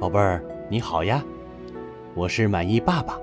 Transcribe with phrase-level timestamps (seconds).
[0.00, 1.22] 宝贝儿，你好呀，
[2.14, 3.20] 我是满意爸爸。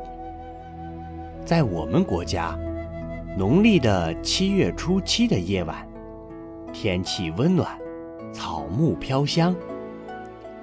[1.43, 2.55] 在我们国家，
[3.35, 5.89] 农历的七月初七的夜晚，
[6.71, 7.75] 天气温暖，
[8.31, 9.55] 草木飘香，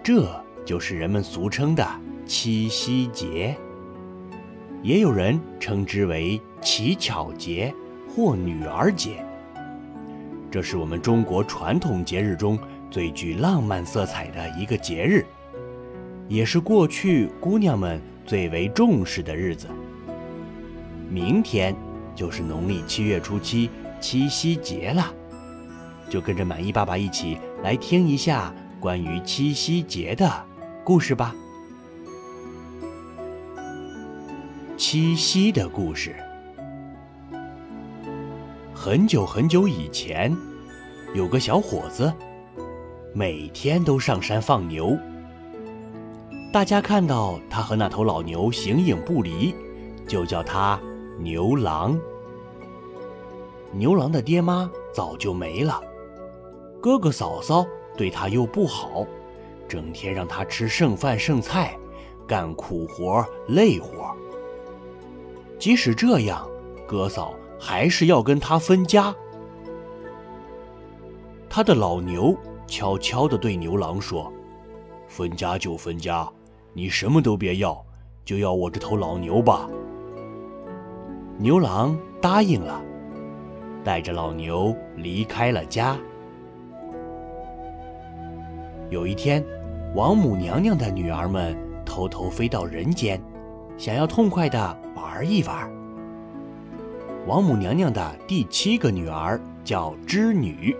[0.04, 0.24] 这
[0.64, 1.84] 就是人们俗称的
[2.24, 3.52] 七夕节。
[4.84, 7.74] 也有人称之为乞巧节
[8.14, 9.16] 或女儿节。
[10.48, 12.56] 这是我们中国传统节日中
[12.88, 15.26] 最具浪漫色彩的一个节日，
[16.28, 19.68] 也是过去姑娘们最为重视的日子。
[21.10, 21.74] 明天
[22.14, 25.12] 就是农历七月初七七夕节了，
[26.08, 30.30] 就跟着满意爸爸一起来听一下关于七夕节的
[30.82, 31.34] 故事吧。
[34.76, 36.14] 七夕的故事。
[38.74, 40.36] 很久很久以前，
[41.14, 42.12] 有个小伙子，
[43.14, 44.98] 每天都上山放牛。
[46.54, 49.52] 大家看到他和那头老牛形影不离，
[50.06, 50.80] 就叫他
[51.18, 51.98] 牛郎。
[53.72, 55.82] 牛郎的爹妈早就没了，
[56.80, 59.04] 哥哥嫂嫂对他又不好，
[59.66, 61.76] 整天让他吃剩饭剩菜，
[62.24, 64.14] 干苦活累活。
[65.58, 66.48] 即使这样，
[66.86, 67.34] 哥嫂。
[67.58, 69.14] 还是要跟他分家。
[71.48, 74.30] 他的老牛悄悄地对牛郎说
[75.08, 76.30] ：“分家就分家，
[76.74, 77.82] 你什么都别要，
[78.24, 79.68] 就要我这头老牛吧。”
[81.38, 82.82] 牛郎答应了，
[83.82, 85.96] 带着老牛离开了家。
[88.90, 89.44] 有一天，
[89.94, 93.20] 王母娘娘的女儿们偷偷飞到人间，
[93.76, 95.68] 想要痛快地玩一玩。
[97.26, 100.76] 王母娘娘的第七个女儿叫织女。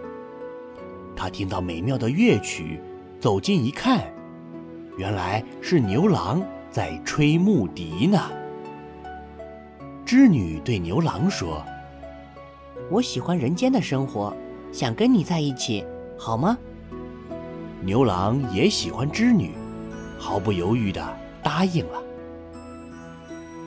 [1.16, 2.78] 她听到美妙的乐曲，
[3.18, 4.04] 走近一看，
[4.96, 8.30] 原来是牛郎在吹木笛呢。
[10.04, 11.64] 织女对牛郎说
[12.90, 14.34] ：“我喜欢人间的生活，
[14.72, 15.84] 想跟你在一起，
[16.18, 16.56] 好吗？”
[17.82, 19.52] 牛郎也喜欢织女，
[20.18, 21.02] 毫不犹豫地
[21.42, 22.02] 答应了。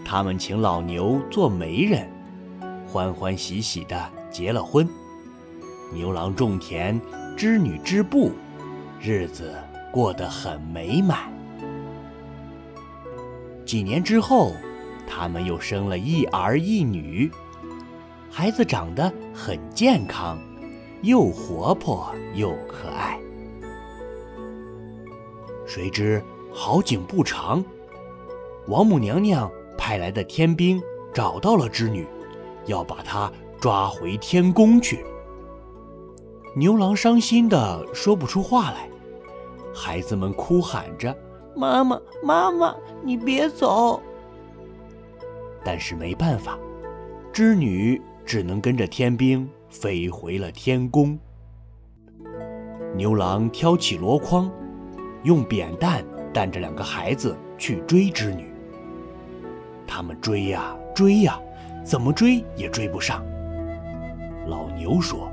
[0.05, 2.07] 他们请老牛做媒人。
[2.87, 4.87] 欢欢喜喜的结了婚，
[5.93, 6.99] 牛郎种田，
[7.35, 8.31] 织女织布，
[9.01, 9.53] 日子
[9.91, 11.31] 过得很美满。
[13.65, 14.53] 几年之后，
[15.07, 17.31] 他们又生了一儿一女，
[18.29, 20.39] 孩子长得很健康，
[21.01, 23.19] 又活泼又可爱。
[25.65, 27.63] 谁知好景不长，
[28.67, 30.81] 王母娘娘派来的天兵
[31.13, 32.07] 找到了织女。
[32.67, 33.31] 要把他
[33.61, 35.05] 抓回天宫去。
[36.53, 38.89] 牛郎伤心的说不出话来，
[39.77, 41.15] 孩子们哭喊着
[41.55, 44.01] ：“妈妈，妈妈，你别走！”
[45.63, 46.57] 但是没办法，
[47.31, 51.17] 织女只能跟着天兵飞回了天宫。
[52.95, 54.51] 牛郎挑起箩筐，
[55.21, 58.51] 用扁担担着两个孩子去追织女。
[59.85, 61.39] 他们追呀追呀。
[61.85, 63.25] 怎么追也追不上。
[64.45, 65.31] 老牛说：“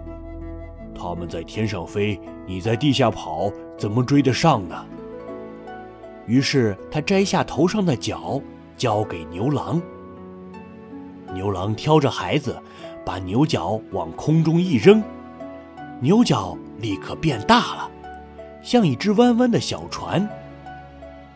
[0.94, 4.84] 他们在天上飞，你在地下跑，怎么追得上呢？”
[6.26, 8.40] 于是他摘下头上的角，
[8.76, 9.80] 交给牛郎。
[11.34, 12.56] 牛郎挑着孩子，
[13.04, 15.02] 把牛角往空中一扔，
[16.00, 17.90] 牛角立刻变大了，
[18.62, 20.26] 像一只弯弯的小船。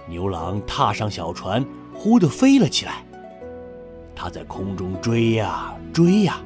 [0.09, 3.05] 牛郎踏上小船，忽地飞了起来。
[4.15, 6.41] 他在空中追呀追呀，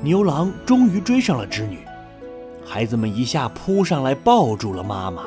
[0.00, 1.78] 牛郎终于追上了织女，
[2.70, 5.22] 孩子们一下扑上来抱住了妈妈。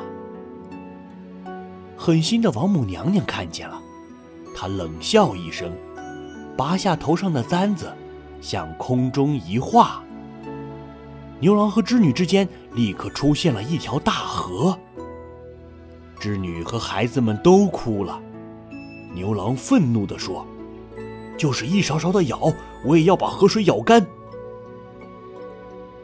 [1.96, 3.82] 狠心的王母娘娘看见了，
[4.54, 5.72] 她冷笑一声，
[6.56, 7.92] 拔下头上的簪子，
[8.40, 10.04] 向空中一画。
[11.40, 14.78] 牛郎和织女之间立刻出现了一条大河。
[16.20, 18.22] 织女和孩子们都哭了，
[19.12, 20.46] 牛郎愤怒地说。
[21.36, 22.54] 就是一勺勺的舀，
[22.84, 24.06] 我也要把河水舀干。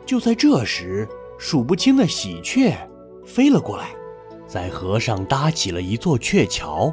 [0.05, 1.09] 就在这时，
[1.39, 2.77] 数不清的喜鹊
[3.25, 3.91] 飞了过来，
[4.47, 6.93] 在河上搭起了一座鹊桥。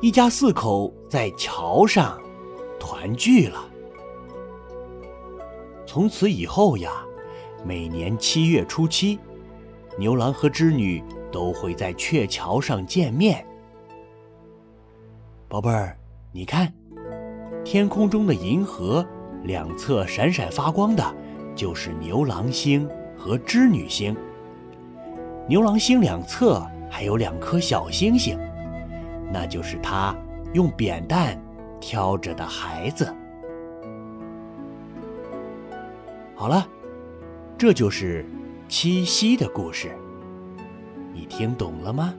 [0.00, 2.20] 一家四口在桥上
[2.80, 3.68] 团聚了。
[5.86, 7.04] 从此以后呀，
[7.64, 9.18] 每年七月初七，
[9.98, 13.44] 牛郎和织女都会在鹊桥上见面。
[15.48, 15.96] 宝贝儿，
[16.32, 16.72] 你看。
[17.64, 19.06] 天空中的银河，
[19.42, 21.04] 两侧闪闪发光的，
[21.54, 24.16] 就是牛郎星和织女星。
[25.48, 28.38] 牛郎星两侧还有两颗小星星，
[29.32, 30.14] 那就是他
[30.52, 31.38] 用扁担
[31.80, 33.12] 挑着的孩子。
[36.34, 36.66] 好了，
[37.56, 38.24] 这就是
[38.68, 39.90] 七夕的故事，
[41.12, 42.14] 你听懂了吗？